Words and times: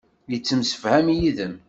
Yettemsefham 0.31 1.07
yid-m. 1.19 1.53